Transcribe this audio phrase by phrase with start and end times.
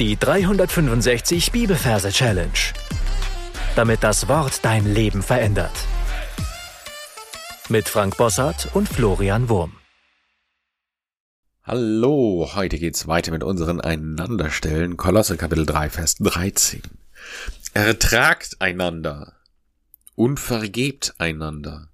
[0.00, 2.50] Die 365 Bibelverse Challenge.
[3.76, 5.70] Damit das Wort dein Leben verändert.
[7.68, 9.74] Mit Frank Bossart und Florian Wurm.
[11.62, 14.96] Hallo, heute geht's weiter mit unseren Einanderstellen.
[14.96, 16.82] Kolosse Kapitel 3, Vers 13.
[17.72, 19.34] Ertragt einander
[20.16, 21.88] und vergebt einander,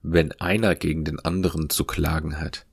[0.00, 2.66] wenn einer gegen den anderen zu klagen hat.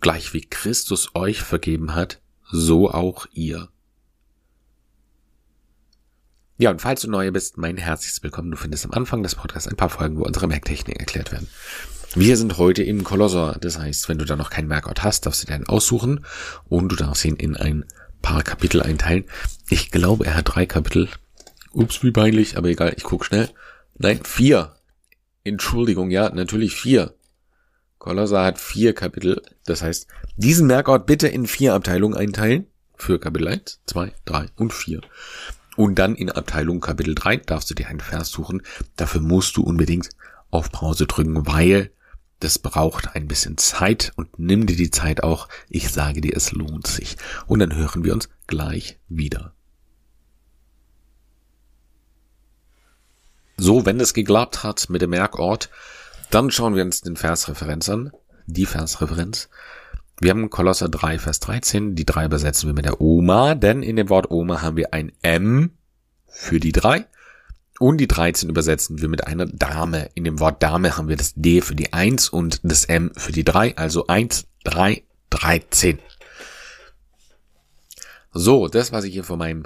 [0.00, 3.68] Gleich wie Christus euch vergeben hat, so auch ihr.
[6.60, 8.50] Ja, und falls du neu bist, mein herzliches Willkommen.
[8.50, 11.48] Du findest am Anfang des Podcasts ein paar Folgen, wo unsere Merktechniken erklärt werden.
[12.14, 13.56] Wir sind heute im Kolosser.
[13.62, 16.22] Das heißt, wenn du da noch keinen Merkort hast, darfst du dir einen aussuchen
[16.68, 17.86] und du darfst ihn in ein
[18.20, 19.24] paar Kapitel einteilen.
[19.70, 21.08] Ich glaube, er hat drei Kapitel.
[21.72, 23.48] Ups, wie peinlich, aber egal, ich guck schnell.
[23.96, 24.76] Nein, vier.
[25.44, 27.14] Entschuldigung, ja, natürlich vier.
[27.96, 29.40] Kolosser hat vier Kapitel.
[29.64, 32.66] Das heißt, diesen Merkort bitte in vier Abteilungen einteilen.
[32.96, 35.00] Für Kapitel 1, 2, 3 und 4.
[35.76, 38.62] Und dann in Abteilung Kapitel 3 darfst du dir einen Vers suchen.
[38.96, 40.10] Dafür musst du unbedingt
[40.50, 41.90] auf Pause drücken, weil
[42.40, 45.48] das braucht ein bisschen Zeit und nimm dir die Zeit auch.
[45.68, 47.16] Ich sage dir, es lohnt sich.
[47.46, 49.54] Und dann hören wir uns gleich wieder.
[53.58, 55.68] So, wenn es geklappt hat mit dem Merkort,
[56.30, 58.10] dann schauen wir uns den Versreferenz an.
[58.46, 59.50] Die Versreferenz.
[60.20, 61.94] Wir haben Kolosser 3, Vers 13.
[61.94, 65.12] Die 3 übersetzen wir mit der Oma, denn in dem Wort Oma haben wir ein
[65.22, 65.70] M
[66.26, 67.06] für die 3.
[67.78, 70.10] Und die 13 übersetzen wir mit einer Dame.
[70.14, 73.32] In dem Wort Dame haben wir das D für die 1 und das M für
[73.32, 73.78] die 3.
[73.78, 75.98] Also 1, 3, 13.
[78.34, 79.64] So, das, was ich hier vor meinem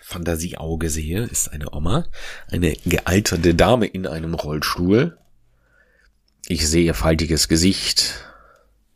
[0.00, 2.04] Fantasieauge sehe, ist eine Oma.
[2.46, 5.18] Eine gealterte Dame in einem Rollstuhl.
[6.46, 8.24] Ich sehe ihr faltiges Gesicht,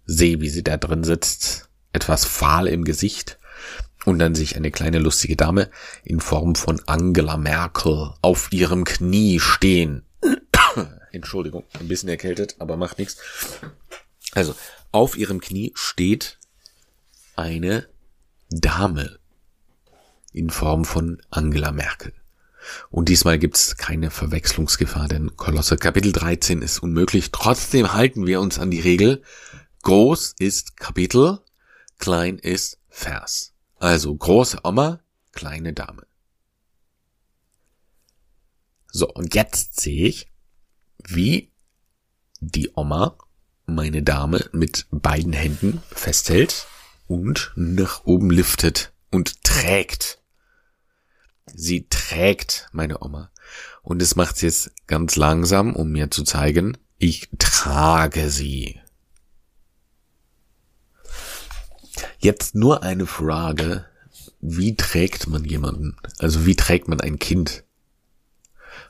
[0.06, 3.38] sehe, wie sie da drin sitzt, etwas fahl im Gesicht
[4.04, 5.70] und dann sich eine kleine lustige Dame
[6.04, 10.02] in Form von Angela Merkel auf ihrem Knie stehen.
[11.12, 13.16] Entschuldigung, ein bisschen erkältet, aber macht nichts.
[14.32, 14.54] Also,
[14.92, 16.38] auf ihrem Knie steht
[17.36, 17.86] eine
[18.50, 19.18] Dame
[20.32, 22.12] in Form von Angela Merkel.
[22.90, 27.30] Und diesmal gibt's keine Verwechslungsgefahr, denn Kolosse Kapitel 13 ist unmöglich.
[27.30, 29.22] Trotzdem halten wir uns an die Regel,
[29.84, 31.40] Groß ist Kapitel,
[31.98, 33.52] klein ist Vers.
[33.78, 35.00] Also große Oma,
[35.32, 36.06] kleine Dame.
[38.90, 40.32] So, und jetzt sehe ich,
[41.06, 41.52] wie
[42.40, 43.18] die Oma
[43.66, 46.66] meine Dame mit beiden Händen festhält
[47.06, 50.18] und nach oben liftet und trägt.
[51.52, 53.30] Sie trägt meine Oma.
[53.82, 58.80] Und es macht jetzt ganz langsam, um mir zu zeigen, ich trage sie.
[62.24, 63.84] Jetzt nur eine Frage.
[64.40, 65.98] Wie trägt man jemanden?
[66.18, 67.64] Also wie trägt man ein Kind?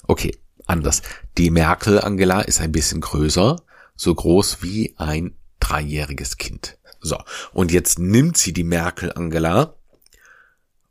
[0.06, 1.02] Okay, anders.
[1.36, 3.56] Die Merkel Angela ist ein bisschen größer,
[3.96, 6.78] so groß wie ein dreijähriges Kind.
[7.00, 7.18] So,
[7.52, 9.74] und jetzt nimmt sie die Merkel Angela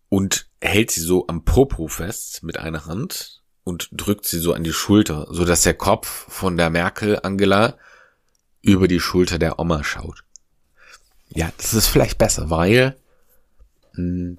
[0.10, 4.66] und hält sie so am Popo fest mit einer Hand und drückt sie so an
[4.66, 7.78] die Schulter, so dass der Kopf von der Merkel Angela
[8.62, 10.26] über die Schulter der Oma schaut.
[11.36, 12.96] Ja, das ist vielleicht besser, weil
[13.94, 14.38] mh, hm,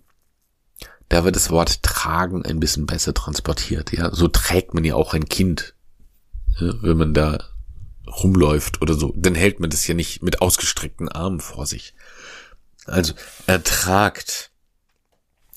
[1.08, 3.92] da wird das Wort tragen ein bisschen besser transportiert.
[3.92, 5.74] Ja, so trägt man ja auch ein Kind,
[6.58, 7.38] ja, wenn man da
[8.06, 9.12] rumläuft oder so.
[9.16, 11.94] Dann hält man das ja nicht mit ausgestreckten Armen vor sich.
[12.86, 13.14] Also
[13.46, 14.50] ertragt.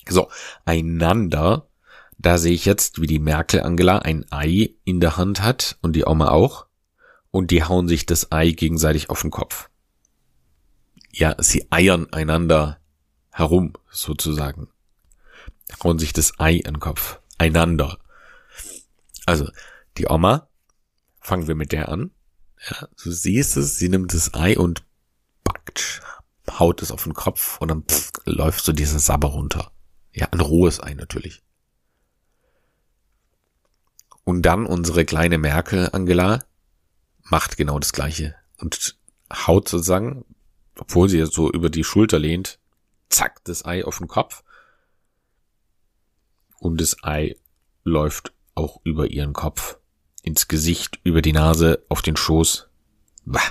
[0.09, 0.29] So,
[0.65, 1.69] einander.
[2.17, 5.93] Da sehe ich jetzt, wie die Merkel Angela ein Ei in der Hand hat und
[5.95, 6.65] die Oma auch.
[7.29, 9.69] Und die hauen sich das Ei gegenseitig auf den Kopf
[11.11, 12.79] ja, sie eiern einander
[13.31, 14.69] herum, sozusagen.
[15.83, 17.19] Hauen sich das Ei in den Kopf.
[17.37, 17.99] Einander.
[19.25, 19.49] Also,
[19.97, 20.49] die Oma,
[21.19, 22.11] fangen wir mit der an.
[22.69, 24.83] Ja, du siehst es, sie nimmt das Ei und
[25.43, 26.01] backt,
[26.49, 29.71] haut es auf den Kopf und dann pff, läuft so diese Sabber runter.
[30.13, 31.43] Ja, ein rohes Ei natürlich.
[34.23, 36.43] Und dann unsere kleine Merkel, Angela,
[37.23, 38.97] macht genau das gleiche und
[39.31, 40.25] haut sozusagen
[40.79, 42.59] obwohl sie so über die Schulter lehnt,
[43.09, 44.43] zack, das Ei auf den Kopf.
[46.59, 47.35] Und das Ei
[47.83, 49.77] läuft auch über ihren Kopf,
[50.23, 52.67] ins Gesicht, über die Nase, auf den Schoß.
[53.25, 53.41] Bah.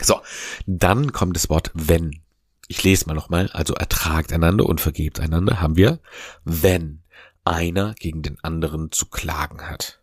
[0.00, 0.20] So,
[0.66, 2.22] dann kommt das Wort wenn.
[2.68, 3.50] Ich lese mal nochmal.
[3.52, 6.00] Also ertragt einander und vergebt einander haben wir,
[6.44, 7.02] wenn
[7.44, 10.01] einer gegen den anderen zu klagen hat.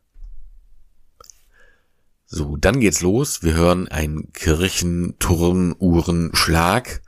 [2.31, 3.41] So, dann geht's los.
[3.41, 7.01] Wir hören einen Kirchenturmuhrenschlag.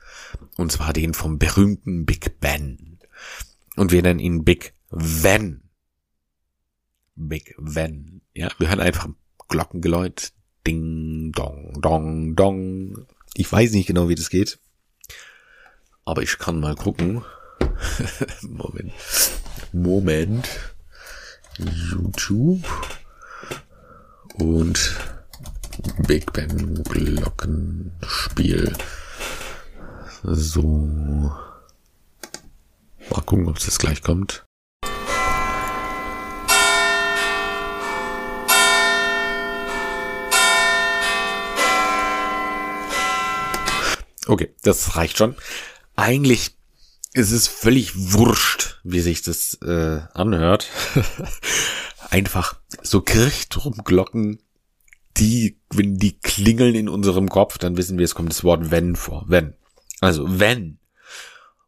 [0.57, 2.97] Und zwar den vom berühmten Big Ben.
[3.75, 5.61] Und wir nennen ihn Big Van.
[7.13, 8.21] Big Van.
[8.33, 9.09] Ja, wir hören einfach
[9.47, 10.33] Glockengeläut.
[10.65, 13.05] Ding, dong, dong, dong.
[13.35, 14.57] Ich weiß nicht genau, wie das geht.
[16.03, 17.23] Aber ich kann mal gucken.
[18.41, 18.91] Moment.
[19.71, 20.49] Moment.
[21.59, 22.65] YouTube.
[24.33, 24.97] Und
[25.99, 28.73] Big Ben Glockenspiel.
[30.23, 31.31] So.
[33.09, 34.45] Mal gucken, ob es jetzt gleich kommt.
[44.27, 45.35] Okay, das reicht schon.
[45.95, 46.55] Eigentlich
[47.13, 50.69] ist es völlig wurscht, wie sich das äh, anhört.
[52.09, 54.39] Einfach so Kirchturmglocken,
[55.17, 58.95] die, wenn die klingeln in unserem Kopf, dann wissen wir, es kommt das Wort wenn
[58.95, 59.25] vor.
[59.27, 59.53] Wenn.
[59.99, 60.79] Also wenn.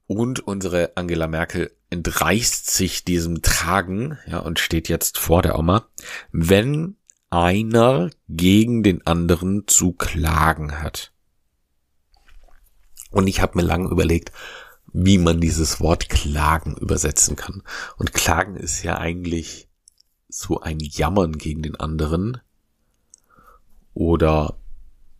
[0.07, 5.87] Und unsere Angela Merkel entreißt sich diesem Tragen, ja, und steht jetzt vor der Oma.
[6.31, 6.97] Wenn
[7.29, 11.11] einer gegen den anderen zu klagen hat.
[13.09, 14.31] Und ich habe mir lange überlegt,
[14.91, 17.63] wie man dieses Wort klagen übersetzen kann.
[17.97, 19.67] Und klagen ist ja eigentlich
[20.29, 22.39] so ein Jammern gegen den anderen.
[23.93, 24.57] Oder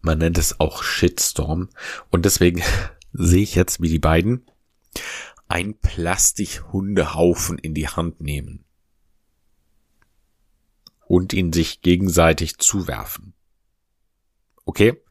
[0.01, 1.69] man nennt es auch Shitstorm.
[2.11, 2.61] Und deswegen
[3.13, 4.45] sehe ich jetzt, wie die beiden
[5.47, 8.65] ein Plastikhundehaufen in die Hand nehmen
[11.05, 13.33] und ihn sich gegenseitig zuwerfen.
[14.65, 15.01] Okay?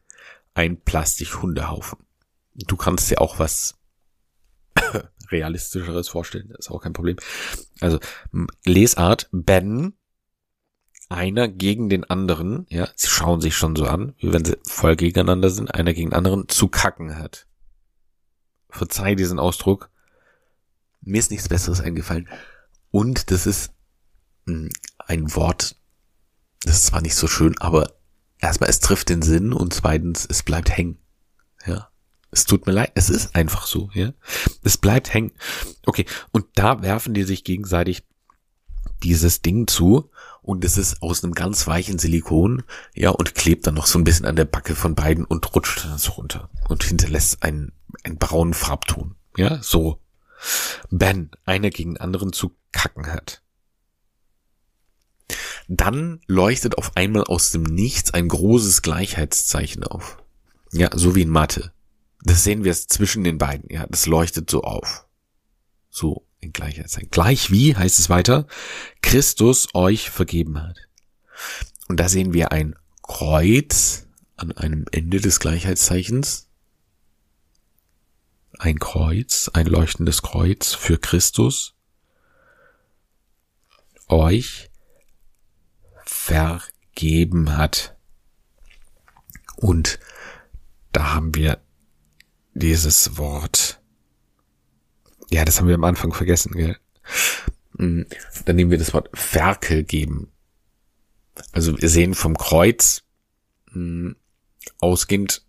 [0.53, 2.03] Ein Plastikhundehaufen
[2.55, 3.79] du kannst dir auch was
[5.29, 7.17] realistischeres vorstellen, ist auch kein Problem.
[7.79, 7.99] Also
[8.65, 9.93] Lesart, Ben,
[11.13, 14.95] einer gegen den anderen, ja, sie schauen sich schon so an, wie wenn sie voll
[14.95, 17.47] gegeneinander sind, einer gegen den anderen zu kacken hat.
[18.69, 19.89] Verzeih diesen Ausdruck.
[21.01, 22.27] Mir ist nichts Besseres eingefallen.
[22.91, 23.71] Und das ist
[24.45, 25.75] ein Wort,
[26.63, 27.93] das ist zwar nicht so schön, aber
[28.39, 30.97] erstmal, es trifft den Sinn und zweitens, es bleibt hängen.
[31.65, 31.89] Ja.
[32.31, 34.13] Es tut mir leid, es ist einfach so, ja.
[34.63, 35.33] Es bleibt hängen.
[35.85, 38.03] Okay, und da werfen die sich gegenseitig
[39.03, 40.09] dieses Ding zu
[40.41, 42.63] und es ist aus einem ganz weichen Silikon,
[42.93, 45.85] ja, und klebt dann noch so ein bisschen an der Backe von beiden und rutscht
[45.85, 47.71] dann so runter und hinterlässt einen,
[48.03, 49.99] einen braunen Farbton, ja, so.
[50.89, 53.41] Ben, einer gegen anderen zu kacken hat.
[55.69, 60.17] Dann leuchtet auf einmal aus dem Nichts ein großes Gleichheitszeichen auf.
[60.73, 61.71] Ja, so wie in Mathe.
[62.23, 63.69] Das sehen wir es zwischen den beiden.
[63.69, 65.07] Ja, das leuchtet so auf.
[65.89, 67.09] So in Gleichheitszeichen.
[67.11, 68.47] Gleich wie heißt es weiter,
[69.01, 70.77] Christus euch vergeben hat.
[71.87, 76.47] Und da sehen wir ein Kreuz an einem Ende des Gleichheitszeichens.
[78.59, 81.73] Ein Kreuz, ein leuchtendes Kreuz für Christus
[84.07, 84.69] euch
[86.05, 87.95] vergeben hat.
[89.55, 89.99] Und
[90.91, 91.61] da haben wir
[92.53, 93.82] dieses Wort.
[95.33, 96.77] Ja, das haben wir am Anfang vergessen, gell?
[97.77, 98.05] Hm,
[98.45, 100.31] dann nehmen wir das Wort Ferkel geben.
[101.51, 103.03] Also wir sehen vom Kreuz
[103.71, 104.15] mh, hm,
[104.79, 105.43] ausgehend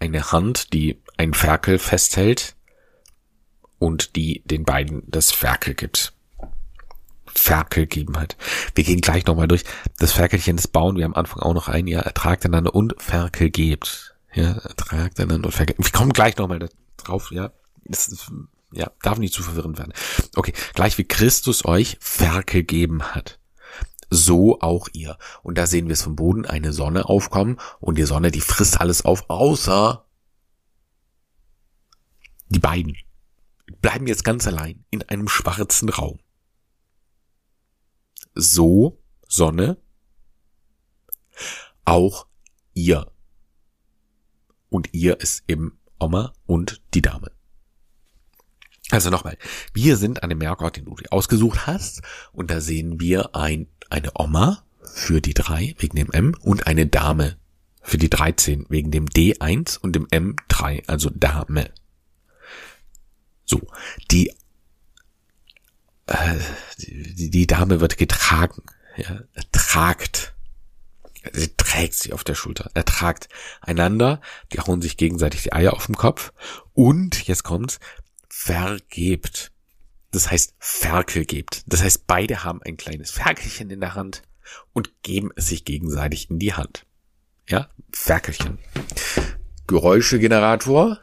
[0.00, 2.56] eine Hand, die ein Ferkel festhält
[3.78, 6.12] und die den beiden das Ferkel gibt.
[7.26, 8.36] Ferkel geben hat.
[8.74, 9.64] Wir gehen gleich nochmal durch.
[9.98, 13.50] Das Ferkelchen, das bauen wir am Anfang auch noch ein, ja, ertragt einander und Ferkel
[13.50, 15.84] gebt ja, ertragt einander und vergessen.
[15.84, 17.52] Wir kommen gleich nochmal drauf, ja.
[17.84, 18.30] Das ist,
[18.74, 19.92] ja, darf nicht zu verwirrend werden.
[20.36, 23.38] Okay, gleich wie Christus euch Werke gegeben hat.
[24.10, 25.18] So auch ihr.
[25.42, 28.80] Und da sehen wir es vom Boden eine Sonne aufkommen und die Sonne, die frisst
[28.80, 30.04] alles auf, außer
[32.48, 32.96] die beiden
[33.80, 36.20] bleiben jetzt ganz allein in einem schwarzen Raum.
[38.34, 39.78] So, Sonne,
[41.84, 42.26] auch
[42.74, 43.10] ihr
[44.68, 47.33] und ihr ist eben Oma und die Dame.
[48.94, 49.36] Also nochmal,
[49.72, 53.66] wir sind an dem Merkort, den du dir ausgesucht hast, und da sehen wir ein,
[53.90, 57.36] eine Oma für die drei wegen dem M und eine Dame
[57.82, 61.72] für die 13 wegen dem D1 und dem M3, also Dame.
[63.44, 63.62] So,
[64.12, 64.28] die,
[66.06, 66.38] äh,
[66.78, 68.62] die, die Dame wird getragen,
[68.96, 70.34] ja, tragt
[71.32, 72.70] sie trägt sie auf der Schulter.
[72.74, 73.28] Er tragt
[73.60, 74.20] einander,
[74.52, 76.32] die hauen sich gegenseitig die Eier auf den Kopf
[76.74, 77.80] und, jetzt kommt's,
[78.34, 79.52] vergebt.
[80.10, 81.62] Das heißt, Ferkel gebt.
[81.66, 84.22] Das heißt, beide haben ein kleines Ferkelchen in der Hand
[84.72, 86.84] und geben es sich gegenseitig in die Hand.
[87.48, 88.58] Ja, Ferkelchen.
[89.66, 90.98] Geräuschegenerator.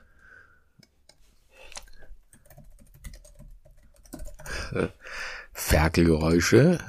[5.54, 6.80] Ferkelgeräusche.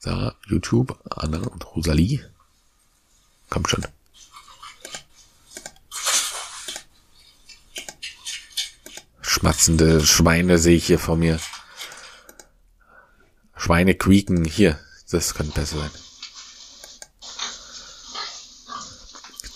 [0.00, 2.30] Da, YouTube, Anna und Rosalie.
[3.50, 3.84] Kommt schon.
[9.42, 11.40] Schmatzende Schweine sehe ich hier vor mir.
[13.56, 14.44] Schweine quieken.
[14.44, 14.78] Hier,
[15.10, 15.90] das könnte besser sein.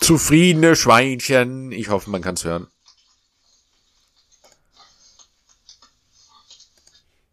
[0.01, 1.71] Zufriedene Schweinchen.
[1.71, 2.67] Ich hoffe, man kann es hören.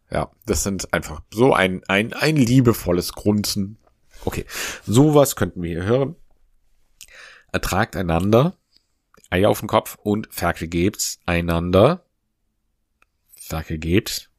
[0.09, 3.79] Ja, das sind einfach so ein, ein, ein liebevolles Grunzen.
[4.23, 4.45] Okay,
[4.87, 6.15] sowas könnten wir hier hören.
[7.51, 8.57] Ertragt einander,
[9.29, 12.04] Eier auf den Kopf und Ferkel gebt's einander.
[13.45, 14.29] Ferkel gebt.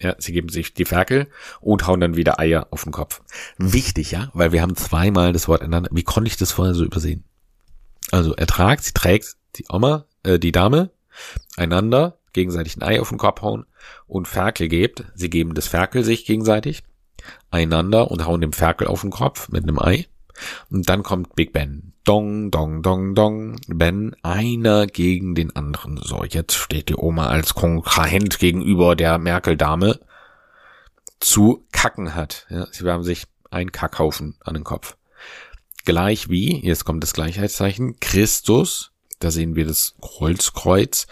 [0.00, 1.28] Ja, sie geben sich die Ferkel
[1.60, 3.22] und hauen dann wieder Eier auf den Kopf.
[3.56, 5.88] Wichtig, ja, weil wir haben zweimal das Wort einander.
[5.92, 7.24] Wie konnte ich das vorher so übersehen?
[8.10, 10.90] Also ertragt, sie trägt die Oma, äh, die Dame,
[11.56, 13.64] einander, gegenseitig ein Ei auf den Kopf hauen
[14.06, 16.82] und Ferkel gebt, sie geben das Ferkel sich gegenseitig,
[17.50, 20.06] einander und hauen dem Ferkel auf den Kopf mit einem Ei.
[20.70, 21.92] Und dann kommt Big Ben.
[22.04, 23.56] Dong, dong, dong, dong.
[23.66, 25.98] Ben, einer gegen den anderen.
[26.02, 30.00] So, jetzt steht die Oma als Kontrahent gegenüber der Merkel-Dame
[31.20, 32.46] zu kacken hat.
[32.50, 34.96] Ja, sie haben sich ein Kackhaufen an den Kopf.
[35.84, 38.90] Gleich wie, jetzt kommt das Gleichheitszeichen, Christus,
[39.20, 41.06] da sehen wir das Holzkreuz,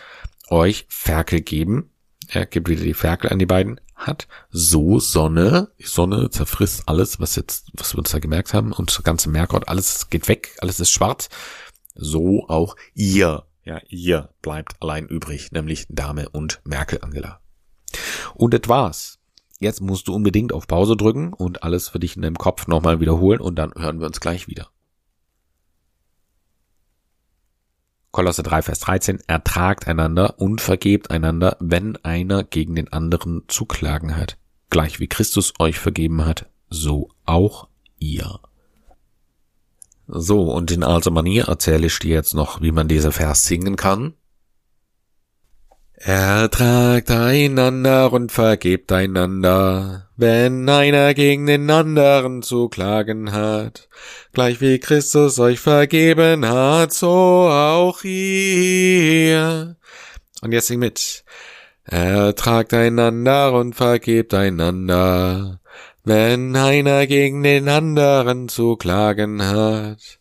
[0.48, 1.90] euch Ferkel geben.
[2.28, 3.80] Er gibt wieder die Ferkel an die beiden.
[3.94, 5.70] Hat so Sonne.
[5.78, 8.72] Sonne zerfrisst alles, was jetzt, was wir uns da gemerkt haben.
[8.72, 11.28] Und der ganze Merkort, alles geht weg, alles ist schwarz.
[11.94, 13.44] So auch ihr.
[13.64, 17.40] Ja, ihr bleibt allein übrig, nämlich Dame und Merkel Angela.
[18.34, 19.18] Und das war's.
[19.58, 23.00] Jetzt musst du unbedingt auf Pause drücken und alles für dich in deinem Kopf nochmal
[23.00, 24.68] wiederholen und dann hören wir uns gleich wieder.
[28.14, 33.64] Kolosse 3, Vers 13, ertragt einander und vergebt einander, wenn einer gegen den anderen zu
[33.64, 34.38] klagen hat.
[34.70, 37.66] Gleich wie Christus euch vergeben hat, so auch
[37.98, 38.38] ihr.
[40.06, 43.74] So, und in alter Manier erzähle ich dir jetzt noch, wie man diese Vers singen
[43.74, 44.14] kann.
[46.06, 53.88] Ertragt einander und vergebt einander, wenn einer gegen den anderen zu klagen hat.
[54.34, 59.76] Gleich wie Christus euch vergeben hat, so auch ihr.
[60.42, 61.24] Und jetzt sing mit.
[61.84, 65.58] Ertragt einander und vergebt einander,
[66.04, 70.18] wenn einer gegen den anderen zu klagen hat.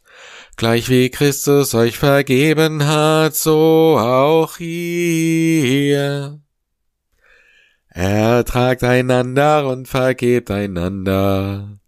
[0.55, 6.39] Gleich wie Christus euch vergeben hat, so auch ihr.
[7.89, 11.79] Ertragt einander und vergebt einander,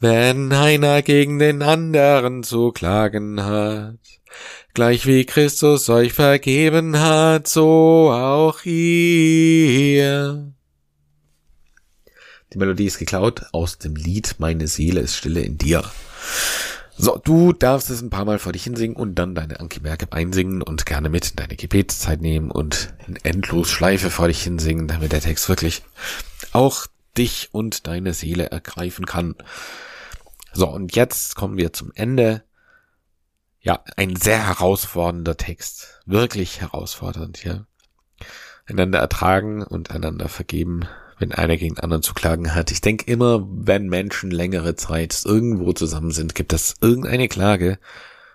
[0.00, 3.98] wenn einer gegen den anderen zu klagen hat.
[4.74, 10.52] Gleich wie Christus euch vergeben hat, so auch ihr.
[12.52, 15.84] Die Melodie ist geklaut aus dem Lied Meine Seele ist stille in dir.
[17.00, 20.08] So, du darfst es ein paar Mal vor dich hinsingen und dann deine Anki Merke
[20.10, 25.12] einsingen und gerne mit in deine Gebetszeit nehmen und endlos Schleife vor dich hinsingen, damit
[25.12, 25.84] der Text wirklich
[26.52, 29.36] auch dich und deine Seele ergreifen kann.
[30.52, 32.42] So, und jetzt kommen wir zum Ende.
[33.60, 36.00] Ja, ein sehr herausfordernder Text.
[36.04, 37.64] Wirklich herausfordernd, ja.
[38.66, 40.88] Einander ertragen und einander vergeben
[41.18, 42.70] wenn einer gegen anderen zu klagen hat.
[42.70, 47.78] Ich denke immer, wenn Menschen längere Zeit irgendwo zusammen sind, gibt es irgendeine Klage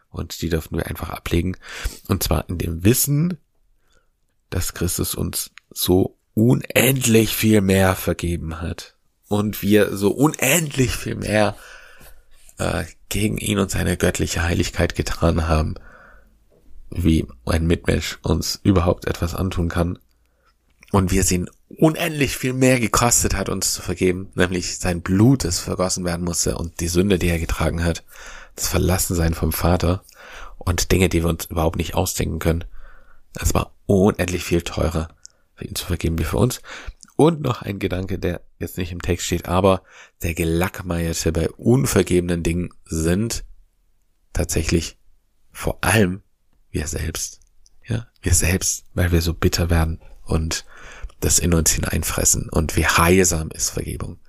[0.09, 1.57] und die dürfen wir einfach ablegen.
[2.07, 3.37] Und zwar in dem Wissen,
[4.49, 8.95] dass Christus uns so unendlich viel mehr vergeben hat
[9.27, 11.55] und wir so unendlich viel mehr
[12.57, 15.75] äh, gegen ihn und seine göttliche Heiligkeit getan haben,
[16.89, 19.99] wie ein Mitmensch uns überhaupt etwas antun kann.
[20.91, 25.59] Und wir sehen unendlich viel mehr gekostet hat, uns zu vergeben, nämlich sein Blut, das
[25.59, 28.03] vergossen werden musste und die Sünde, die er getragen hat,
[28.55, 30.03] das Verlassensein vom Vater
[30.57, 32.65] und Dinge, die wir uns überhaupt nicht ausdenken können.
[33.35, 35.09] Es war unendlich viel teurer
[35.55, 36.61] für ihn zu vergeben wie für uns.
[37.15, 39.83] Und noch ein Gedanke, der jetzt nicht im Text steht, aber
[40.23, 43.43] der Gelackmeierte bei unvergebenen Dingen sind
[44.33, 44.97] tatsächlich
[45.51, 46.23] vor allem
[46.71, 47.39] wir selbst.
[47.85, 50.65] Ja, wir selbst, weil wir so bitter werden und
[51.23, 54.19] das in uns hineinfressen und wie heilsam ist Vergebung.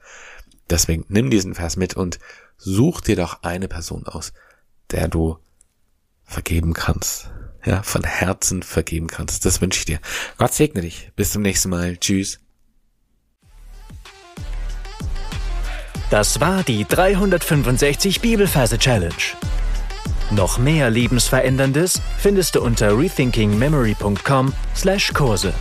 [0.70, 2.20] Deswegen nimm diesen Vers mit und
[2.56, 4.32] such dir doch eine Person aus,
[4.90, 5.38] der du
[6.22, 7.32] vergeben kannst.
[7.64, 9.44] Ja, von Herzen vergeben kannst.
[9.46, 9.98] Das wünsche ich dir.
[10.36, 11.10] Gott segne dich.
[11.16, 11.96] Bis zum nächsten Mal.
[11.96, 12.38] Tschüss.
[16.10, 19.14] Das war die 365 Bibelferse Challenge.
[20.30, 25.54] Noch mehr Lebensveränderndes findest du unter rethinkingmemory.com/Kurse.